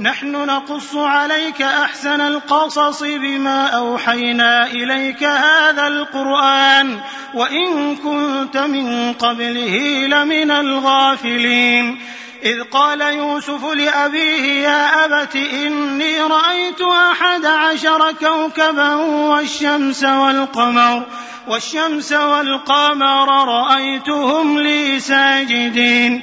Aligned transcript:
نحن 0.00 0.32
نقص 0.32 0.96
عليك 0.96 1.62
أحسن 1.62 2.20
القصص 2.20 3.02
بما 3.02 3.66
أوحينا 3.66 4.66
إليك 4.66 5.24
هذا 5.24 5.86
القرآن 5.86 7.00
وإن 7.34 7.96
كنت 7.96 8.56
من 8.56 9.12
قبله 9.12 10.06
لمن 10.06 10.50
الغافلين. 10.50 12.00
إذ 12.44 12.62
قال 12.62 13.00
يوسف 13.00 13.64
لأبيه 13.64 14.62
يا 14.62 15.04
أبت 15.04 15.36
إني 15.36 16.20
رأيت 16.20 16.80
أحد 16.80 17.44
عشر 17.46 18.12
كوكبا 18.12 18.94
والشمس 18.94 20.04
والقمر 20.04 21.06
والشمس 21.48 22.12
والقمر 22.12 23.48
رأيتهم 23.48 24.58
لي 24.58 25.00
ساجدين. 25.00 26.22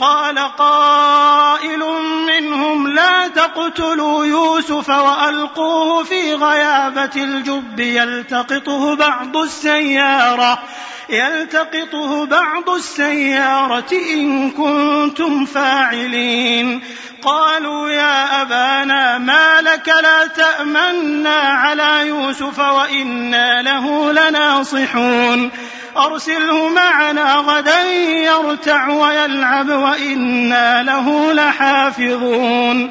قال 0.00 0.38
قائل 0.38 1.84
منهم 2.26 2.86
لا 2.86 3.28
تقتلوا 3.28 4.24
يوسف 4.24 4.88
وألقوه 4.88 6.04
في 6.04 6.34
غيابة 6.34 7.10
الجب 7.16 7.80
يلتقطه 7.80 8.96
بعض 8.96 9.36
السيارة. 9.36 10.62
يلتقطه 11.08 12.26
بعض 12.26 12.70
السيارة 12.70 13.92
إن 13.92 14.50
كنتم 14.50 15.44
فاعلين. 15.44 16.80
قالوا 17.22 17.90
يا 17.90 18.42
أبانا 18.42 19.18
ما 19.18 19.60
لك 19.60 19.88
لا 19.88 20.26
تأمنا 20.26 21.36
على 21.36 22.08
يوسف 22.08 22.58
وإنا 22.58 23.62
له 23.62 24.12
لناصحون. 24.12 25.50
أرسله 25.96 26.68
معنا 26.68 27.34
غدا 27.34 27.82
يرتع 28.02 28.88
ويلعب 28.88 29.68
وإنا 29.68 30.82
له 30.82 31.32
لحافظون. 31.32 32.90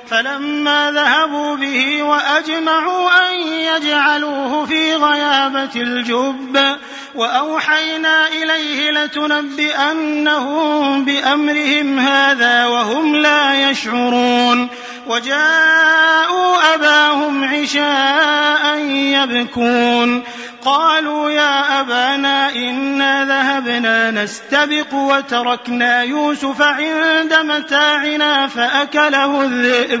فلما 0.11 0.91
ذهبوا 0.91 1.55
به 1.55 2.03
وأجمعوا 2.03 3.09
أن 3.29 3.39
يجعلوه 3.47 4.65
في 4.65 4.95
غيابة 4.95 5.69
الجب 5.75 6.77
وأوحينا 7.15 8.27
إليه 8.27 8.91
لتنبئنهم 8.91 10.35
بأمرهم 11.05 11.99
هذا 11.99 12.65
وهم 12.65 13.15
لا 13.15 13.69
يشعرون. 13.69 14.69
وجاءوا 15.07 16.75
أباهم 16.75 17.43
عشاء 17.43 18.77
يبكون. 18.87 20.23
قالوا 20.65 21.31
يا 21.31 21.79
أبانا 21.79 22.55
إنا 22.55 23.25
ذهبنا 23.25 24.11
نستبق 24.11 24.93
وتركنا 24.93 26.03
يوسف 26.03 26.61
عند 26.61 27.33
متاعنا 27.33 28.47
فأكله 28.47 29.41
الذئب. 29.41 30.00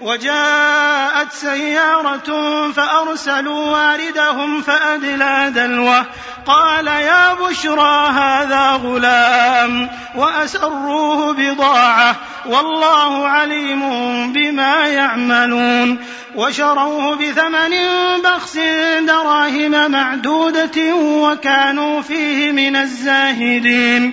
وجاءت 0.00 1.32
سيارة 1.32 2.70
فأرسلوا 2.72 3.70
واردهم 3.70 4.62
فأدلى 4.62 5.52
دلوه. 5.54 6.06
قال 6.46 6.86
يا 6.86 7.34
بشرى 7.34 8.08
هذا 8.08 8.70
غلام 8.70 9.90
وأسروه 10.16 11.32
بضاعة. 11.32 12.16
والله 12.46 13.28
عليم 13.28 13.82
بما 14.32 14.86
يعملون. 14.86 15.98
وشروه 16.34 17.16
بثمن 17.16 17.74
بخس 18.24 18.58
دراهم 19.06 19.90
معدودة 19.90 20.94
وكانوا 20.94 22.02
فيه 22.02 22.52
من 22.52 22.76
الزاهدين. 22.76 24.12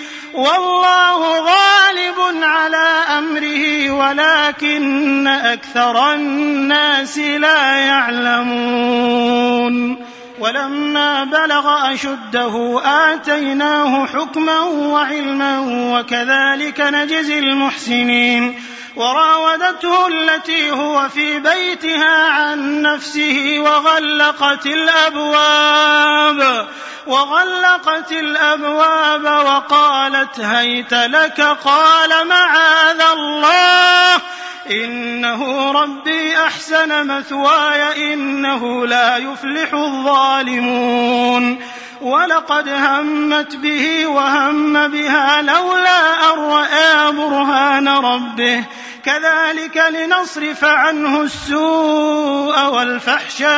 والله 0.33 1.39
غالب 1.39 2.43
على 2.43 2.87
أمره 3.17 3.91
ولكن 3.91 5.27
أكثر 5.27 6.13
الناس 6.13 7.17
لا 7.17 7.75
يعلمون. 7.75 9.25
ولما 10.39 11.23
بلغ 11.23 11.93
أشده 11.93 12.81
آتيناه 12.85 14.05
حكما 14.05 14.59
وعلما 14.61 15.59
وكذلك 15.93 16.81
نجزي 16.81 17.39
المحسنين. 17.39 18.61
وراودته 18.95 20.07
التي 20.07 20.71
هو 20.71 21.09
في 21.09 21.39
بيتها 21.39 22.27
عن 22.27 22.81
نفسه 22.81 23.55
وغلقت 23.59 24.65
الأبواب 24.65 26.67
وغلقت 27.07 28.11
الأبواب 28.11 29.23
وقالت 29.23 29.80
هيت 30.39 30.93
لك 30.93 31.41
قال 31.41 32.27
معاذ 32.27 33.01
الله 33.13 34.21
إنه 34.71 35.71
ربي 35.71 36.37
أحسن 36.37 37.07
مثواي 37.07 38.13
إنه 38.13 38.87
لا 38.87 39.17
يفلح 39.17 39.73
الظالمون 39.73 41.61
ولقد 42.01 42.69
همت 42.69 43.55
به 43.55 44.05
وهم 44.05 44.87
بها 44.87 45.41
لولا 45.41 46.33
أن 46.33 46.39
رأى 46.39 47.11
برهان 47.11 47.87
ربه 47.87 48.63
كذلك 49.05 49.83
لنصرف 49.89 50.63
عنه 50.63 51.21
السوء 51.21 52.65
والفحشاء. 52.69 53.51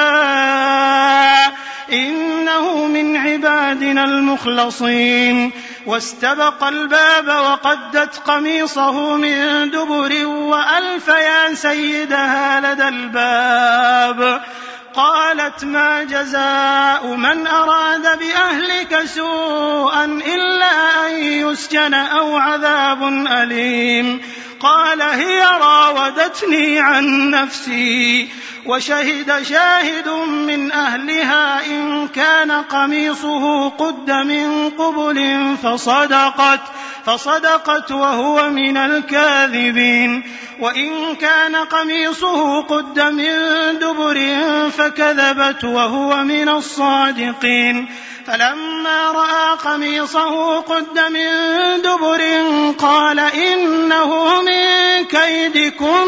إنه 1.93 2.85
من 2.85 3.17
عبادنا 3.17 4.03
المخلصين. 4.03 5.51
واستبق 5.85 6.63
الباب 6.63 7.27
وقدت 7.27 8.17
قميصه 8.17 9.15
من 9.15 9.71
دبر 9.71 10.25
وألف 10.25 11.07
يا 11.07 11.53
سيدها 11.53 12.73
لدى 12.73 12.87
الباب. 12.87 14.41
قالت 14.95 15.63
ما 15.63 16.03
جزاء 16.03 17.07
من 17.07 17.47
أراد 17.47 18.19
بأهلك 18.19 19.05
سوءا 19.05 20.05
إلا 20.05 21.07
أن 21.07 21.15
يسجن 21.15 21.93
أو 21.93 22.37
عذاب 22.37 23.03
أليم. 23.27 24.21
قال 24.63 25.01
هي 25.01 25.41
راودتني 25.41 26.79
عن 26.79 27.29
نفسي. 27.29 28.29
وشهد 28.65 29.43
شاهد 29.43 30.09
من 30.47 30.71
أهلها 30.71 31.65
إن 31.65 32.07
كان 32.07 32.51
قميصه 32.51 33.69
قد 33.69 34.11
من 34.11 34.69
قبل 34.69 35.55
فصدقت 35.63 36.59
فصدقت 37.05 37.91
وهو 37.91 38.49
من 38.49 38.77
الكاذبين. 38.77 40.23
وإن 40.59 41.15
كان 41.15 41.55
قميصه 41.55 42.61
قد 42.61 42.99
من 42.99 43.29
دبر 43.79 44.39
فكذبت 44.77 45.63
وهو 45.63 46.23
من 46.23 46.49
الصادقين. 46.49 47.89
فلما 48.27 49.11
رأى 49.11 49.57
قميصه 49.65 50.59
قد 50.59 50.99
من 50.99 51.29
دبر 51.81 52.21
قال 52.79 53.19
إنه 53.19 54.41
من 54.41 55.03
كيدكم. 55.05 56.07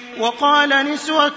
وقال 0.21 0.69
نسوة 0.93 1.29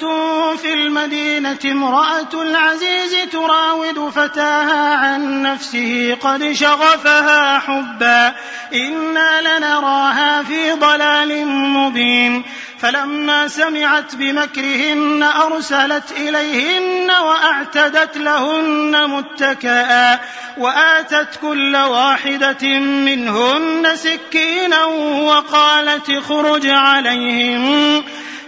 في 0.57 0.73
المدينة 0.73 1.59
امرأة 1.65 2.43
العزيز 2.43 3.17
تراود 3.33 4.09
فتاها 4.09 4.97
عن 4.97 5.43
نفسه 5.43 6.17
قد 6.21 6.53
شغفها 6.53 7.59
حبا 7.59 8.35
إنا 8.75 9.59
لنراها 9.59 10.43
في 10.43 10.73
ضلال 10.73 11.47
مبين 11.47 12.43
فلما 12.79 13.49
سمعت 13.49 14.15
بمكرهن 14.15 15.23
أرسلت 15.23 16.13
إليهن 16.13 17.11
وأعتدت 17.11 18.17
لهن 18.17 19.11
متكئا 19.11 20.21
وآتت 20.59 21.39
كل 21.43 21.77
واحدة 21.77 22.79
منهن 22.79 23.97
سكينا 23.97 24.85
وقالت 24.85 26.11
اخرج 26.11 26.67
عليهم 26.67 28.05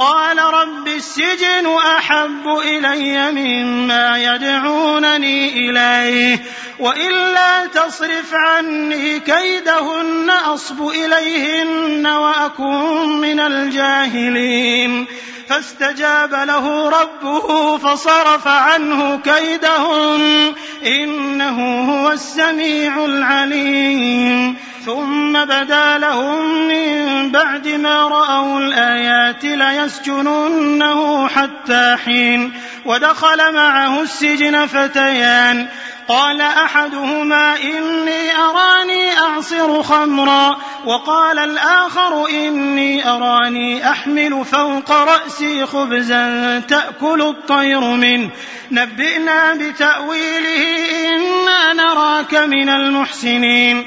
قال 0.00 0.38
رب 0.38 0.88
السجن 0.88 1.76
أحب 1.96 2.48
إلي 2.64 3.32
مما 3.32 4.18
يدعونني 4.18 5.70
إليه 5.70 6.42
وإلا 6.78 7.66
تصرف 7.66 8.34
عني 8.34 9.20
كيدهن 9.20 10.30
أصب 10.30 10.88
إليهن 10.88 12.06
وأكن 12.06 13.20
من 13.20 13.40
الجاهلين. 13.40 15.06
فاستجاب 15.48 16.34
له 16.34 16.88
ربه 16.88 17.78
فصرف 17.78 18.48
عنه 18.48 19.20
كيدهن 19.24 20.54
إنه 20.86 21.90
هو 21.92 22.10
السميع 22.10 23.04
العليم. 23.04 24.56
ثم 24.86 25.44
بدا 25.44 25.98
لهم 25.98 26.68
من 26.68 27.30
بعد 27.30 27.68
ما 27.68 28.08
رأوا 28.08 28.58
الآيات 28.60 29.44
ليسجننه 29.44 31.28
حتى 31.28 31.96
حين 32.04 32.52
ودخل 32.86 33.54
معه 33.54 34.02
السجن 34.02 34.66
فتيان. 34.66 35.68
قال 36.08 36.40
أحدهما 36.40 37.56
إني 37.56 38.36
أراني 38.36 39.18
أعصر 39.18 39.82
خمرا. 39.82 40.56
وقال 40.86 41.38
الآخر 41.38 42.28
إني 42.30 43.08
أراني 43.08 43.90
أحمل 43.90 44.44
فوق 44.44 44.90
رأسي 44.90 45.66
خبزا 45.66 46.58
تأكل 46.68 47.22
الطير 47.22 47.80
منه. 47.80 48.30
نبئنا 48.70 49.54
بتأويله 49.54 50.76
إنا 51.08 51.72
نراك 51.72 52.34
من 52.34 52.68
المحسنين. 52.68 53.86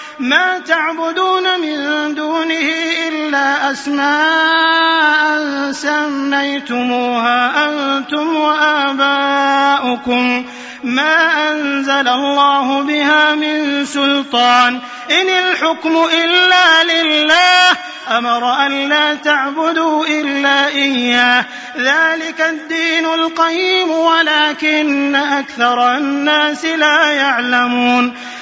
ما 0.21 0.59
تعبدون 0.59 1.59
من 1.59 2.15
دونه 2.15 2.69
إلا 3.07 3.71
أسماء 3.71 5.71
سميتموها 5.71 7.67
أنتم 7.67 8.35
وآباؤكم. 8.35 10.45
ما 10.83 11.51
أنزل 11.51 12.07
الله 12.07 12.81
بها 12.81 13.35
من 13.35 13.85
سلطان. 13.85 14.79
إن 15.21 15.29
الحكم 15.29 16.07
إلا 16.23 16.83
لله. 16.83 17.77
أمر 18.17 18.65
أن 18.65 18.89
لا 18.89 19.15
تعبدوا 19.15 20.05
إلا 20.05 20.67
إياه. 20.67 21.45
ذلك 21.77 22.41
الدين 22.41 23.05
القيم 23.05 23.91
ولكن 23.91 25.15
أكثر 25.15 25.97
الناس 25.97 26.65
لا 26.65 27.11
يعلمون. 27.11 28.13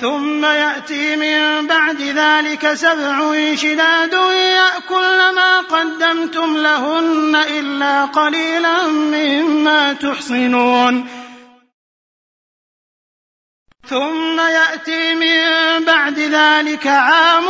ثم 0.00 0.44
يأتي 0.44 1.16
من 1.16 1.66
بعد 1.66 2.00
ذلك 2.00 2.74
سبع 2.74 3.34
شداد 3.54 4.12
يأكل 4.32 5.34
ما 5.34 5.60
قدمتم 5.60 6.56
لهن 6.56 7.36
إلا 7.36 8.04
قليلا 8.04 8.86
مما 8.86 9.92
تحصنون. 9.92 11.23
ثم 13.88 14.40
يأتي 14.40 15.14
من 15.14 15.84
بعد 15.84 16.18
ذلك 16.18 16.86
عام 16.86 17.44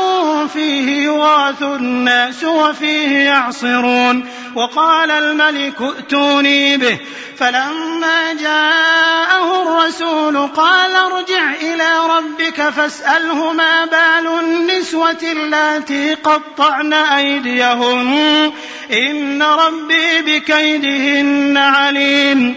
فيه 0.48 1.04
يغاث 1.04 1.62
الناس 1.62 2.44
وفيه 2.44 3.18
يعصرون. 3.18 4.28
وقال 4.54 5.10
الملك 5.10 5.82
ائتوني 5.82 6.76
به. 6.76 6.98
فلما 7.38 8.32
جاءه 8.32 9.62
الرسول 9.62 10.46
قال 10.46 10.96
ارجع 10.96 11.54
إلى 11.62 11.90
ربك 12.16 12.68
فاسأله 12.70 13.52
ما 13.52 13.84
بال 13.84 14.38
النسوة 14.40 15.22
اللاتي 15.22 16.14
قطعن 16.14 16.92
أيديهن. 16.92 18.52
إن 18.92 19.42
ربي 19.42 20.22
بكيدهن 20.22 21.56
عليم. 21.56 22.56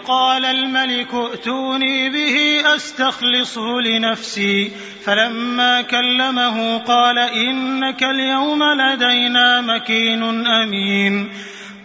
وقال 0.00 0.44
الملك 0.44 1.14
ائتوني 1.14 2.08
به 2.08 2.62
أستخلصه 2.74 3.80
لنفسي. 3.80 4.72
فلما 5.04 5.82
كلمه 5.82 6.78
قال 6.78 7.18
إنك 7.18 8.02
اليوم 8.02 8.62
لدينا 8.62 9.60
مكين 9.60 10.46
أمين. 10.46 11.32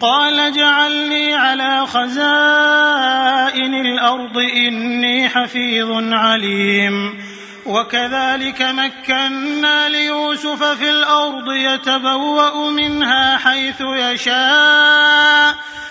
قال 0.00 0.40
اجعلني 0.40 1.34
على 1.34 1.86
خزائن 1.86 3.74
الأرض 3.74 4.38
إني 4.38 5.28
حفيظ 5.28 6.12
عليم. 6.12 7.22
وكذلك 7.66 8.62
مكنا 8.62 9.88
ليوسف 9.88 10.64
في 10.64 10.90
الأرض 10.90 11.52
يتبوأ 11.52 12.70
منها 12.70 13.36
حيث 13.36 13.80
يشاء. 13.80 15.54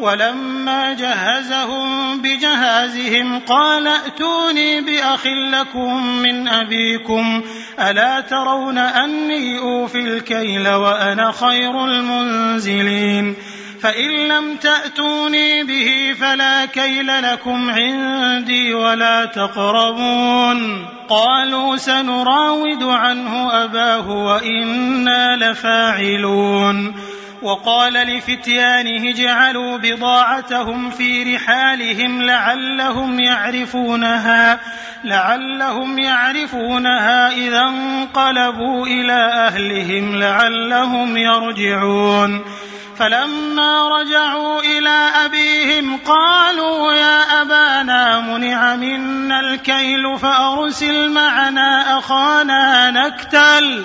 ولما 0.00 0.92
جهزهم 0.92 2.18
بجهازهم 2.22 3.38
قال 3.38 3.86
ائتوني 3.86 4.80
بأخ 4.80 5.26
لكم 5.26 6.06
من 6.06 6.48
أبيكم 6.48 7.42
ألا 7.80 8.20
ترون 8.20 8.78
أني 8.78 9.58
أوفي 9.58 10.00
الكيل 10.00 10.68
وأنا 10.68 11.32
خير 11.32 11.84
المنزلين؟ 11.84 13.36
فإن 13.80 14.10
لم 14.10 14.56
تأتوني 14.56 15.64
به 15.64 16.14
فلا 16.20 16.64
كيل 16.64 17.22
لكم 17.22 17.70
عندي 17.70 18.74
ولا 18.74 19.24
تقربون. 19.24 20.86
قالوا 21.08 21.76
سنراود 21.76 22.82
عنه 22.82 23.64
أباه 23.64 24.10
وإنا 24.10 25.36
لفاعلون. 25.36 26.94
وقال 27.44 27.92
لفتيانه 27.92 29.10
اجعلوا 29.10 29.76
بضاعتهم 29.76 30.90
في 30.90 31.34
رحالهم 31.34 32.22
لعلهم 32.22 33.20
يعرفونها 33.20 34.60
لعلهم 35.04 35.98
يعرفونها 35.98 37.28
إذا 37.32 37.60
انقلبوا 37.60 38.86
إلى 38.86 39.30
أهلهم 39.46 40.16
لعلهم 40.16 41.16
يرجعون. 41.16 42.44
فلما 42.96 43.88
رجعوا 43.88 44.60
إلى 44.60 45.10
أبيهم 45.24 45.96
قالوا 45.96 46.92
يا 46.92 47.42
أبانا 47.42 48.20
منع 48.20 48.76
منا 48.76 49.40
الكيل 49.40 50.18
فأرسل 50.18 51.10
معنا 51.10 51.98
أخانا 51.98 52.90
نكتل. 52.90 53.84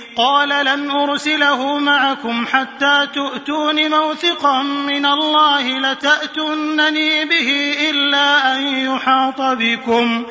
قال 0.21 0.49
لن 0.49 0.91
أرسله 0.91 1.77
معكم 1.77 2.45
حتى 2.45 3.07
تؤتون 3.13 3.89
موثقا 3.89 4.61
من 4.63 5.05
الله 5.05 5.79
لتأتونني 5.79 7.25
به 7.25 7.75
إلا 7.89 8.55
أن 8.55 8.61
يحاط 8.61 9.41
بكم. 9.41 10.25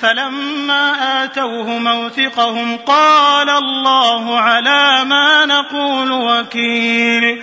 فلما 0.00 1.24
آتوه 1.24 1.78
موثقهم 1.78 2.76
قال 2.76 3.50
الله 3.50 4.40
على 4.40 5.04
ما 5.04 5.46
نقول 5.46 6.12
وكيل. 6.12 7.42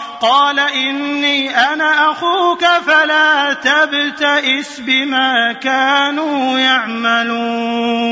قال 0.21 0.59
إني 0.59 1.57
أنا 1.73 2.11
أخوك 2.11 2.65
فلا 2.85 3.53
تبتئس 3.53 4.79
بما 4.79 5.53
كانوا 5.53 6.59
يعملون. 6.59 8.11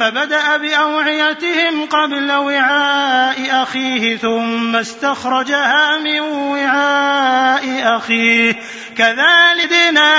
فبدأ 0.00 0.56
بأوعيتهم 0.56 1.86
قبل 1.86 2.32
وعاء 2.32 3.62
أخيه 3.62 4.16
ثم 4.16 4.76
استخرجها 4.76 5.98
من 5.98 6.20
وعاء 6.20 7.96
أخيه. 7.96 8.56
كذلك 8.98 9.70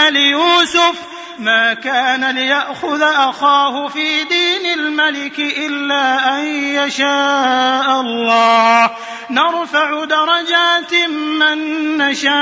ليوسف 0.10 0.96
ما 1.40 1.74
كان 1.74 2.36
ليأخذ 2.36 3.02
أخاه 3.02 3.88
في 3.88 4.24
دين 4.24 4.80
الملك 4.80 5.40
إلا 5.40 6.38
أن 6.38 6.46
يشاء 6.48 8.02
الله. 8.02 8.92
نرفع 9.30 10.04
درجات 10.04 10.94
من 11.14 11.58
نشاء. 11.98 12.42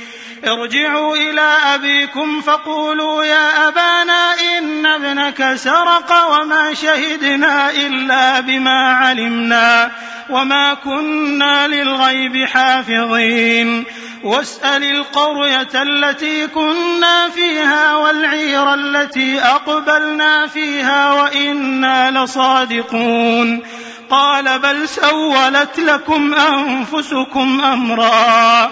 ارجعوا 0.45 1.15
إلى 1.15 1.57
أبيكم 1.75 2.41
فقولوا 2.41 3.23
يا 3.23 3.67
أبانا 3.67 4.33
إن 4.57 4.85
ابنك 4.85 5.55
سرق 5.55 6.11
وما 6.31 6.73
شهدنا 6.73 7.71
إلا 7.71 8.39
بما 8.39 8.93
علمنا 8.93 9.91
وما 10.29 10.73
كنا 10.73 11.67
للغيب 11.67 12.45
حافظين. 12.45 13.85
واسأل 14.23 14.83
القرية 14.83 15.69
التي 15.75 16.47
كنا 16.47 17.29
فيها 17.29 17.95
والعير 17.95 18.73
التي 18.73 19.41
أقبلنا 19.41 20.47
فيها 20.47 21.13
وإنا 21.13 22.11
لصادقون. 22.11 23.63
قال 24.09 24.59
بل 24.59 24.87
سولت 24.87 25.79
لكم 25.79 26.33
أنفسكم 26.33 27.61
أمرا. 27.61 28.71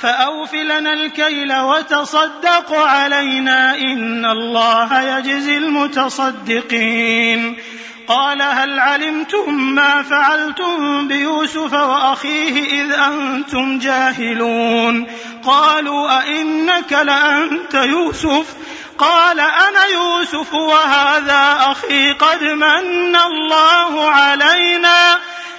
فأوف 0.00 0.54
لنا 0.54 0.92
الكيل 0.92 1.56
وتصدق 1.56 2.72
علينا 2.72 3.78
إن 3.78 4.24
الله 4.24 5.02
يجزي 5.02 5.56
المتصدقين. 5.56 7.56
قال 8.08 8.42
هل 8.42 8.80
علمتم 8.80 9.74
ما 9.74 10.02
فعلتم 10.02 11.08
بيوسف 11.08 11.72
وأخيه 11.72 12.82
إذ 12.82 12.92
أنتم 12.92 13.78
جاهلون؟ 13.78 15.06
قالوا 15.44 16.20
أئنك 16.20 16.92
لأنت 16.92 17.74
يوسف؟ 17.74 18.54
قال 18.98 19.40
أنا 19.40 19.84
يوسف 19.92 20.54
وهذا 20.54 21.56
أخي 21.60 22.12
قد 22.12 22.42
من 22.42 23.16
الله 23.16 24.10
علينا. 24.10 25.18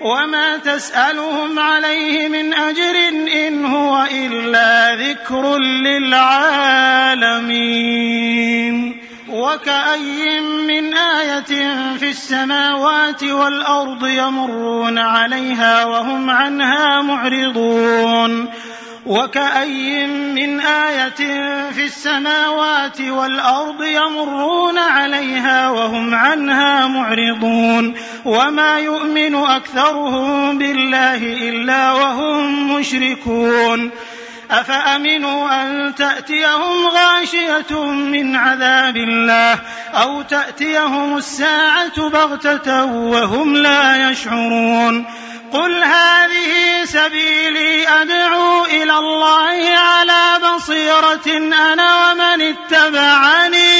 وما 0.00 0.56
تسألهم 0.56 1.58
عليه 1.58 2.28
من 2.28 2.54
أجر 2.54 3.08
إن 3.48 3.64
هو 3.64 4.06
إلا 4.12 4.94
ذكر 4.94 5.58
للعالمين. 5.58 6.60
وكأي 9.28 10.40
من 10.40 10.94
آية 10.94 11.74
في 11.96 12.08
السماوات 12.08 13.24
والأرض 13.24 14.06
يمرون 14.06 14.98
عليها 14.98 15.84
وهم 15.84 16.30
عنها 16.30 17.02
معرضون. 17.02 18.48
وكأي 19.06 20.06
من 20.06 20.60
آية 20.60 21.20
في 21.70 21.84
السماوات 21.84 23.00
والأرض 23.00 23.84
يمرون 23.84 24.78
عليها 24.78 25.70
وهم 25.70 26.14
عنها 26.14 26.86
معرضون. 26.86 27.94
وما 28.24 28.78
يؤمن 28.78 29.34
أكثرهم 29.34 30.58
بالله 30.58 31.16
إلا 31.16 31.92
وهم 31.92 32.72
مشركون 32.74 33.90
أفأمنوا 34.50 35.62
أن 35.62 35.94
تأتيهم 35.94 36.86
غاشية 36.86 37.84
من 37.84 38.36
عذاب 38.36 38.96
الله 38.96 39.58
أو 39.94 40.22
تأتيهم 40.22 41.16
الساعة 41.16 42.08
بغتة 42.08 42.84
وهم 42.84 43.56
لا 43.56 44.10
يشعرون 44.10 45.06
قل 45.52 45.84
هذه 45.84 46.84
سبيلي 46.84 47.88
أدعو 47.88 48.64
إلى 48.64 48.98
الله 48.98 49.78
على 49.78 50.54
بصيرة 50.56 51.38
أنا 51.72 52.10
ومن 52.10 52.42
اتبعني 52.42 53.79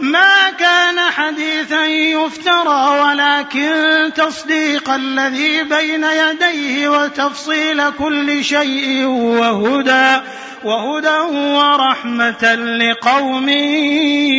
ما 0.00 0.50
كان 0.58 0.98
حديثا 0.98 1.84
يفترى 1.86 3.00
ولكن 3.00 4.10
تصديق 4.16 4.90
الذي 4.90 5.62
بين 5.62 6.04
يديه 6.04 6.88
وتفصيل 6.88 7.90
كل 7.90 8.44
شيء 8.44 9.04
وهدى 9.06 10.20
وهدى 10.64 11.18
ورحمة 11.56 12.54
لقوم 12.54 13.48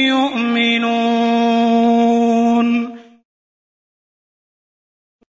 يؤمنون. 0.10 1.42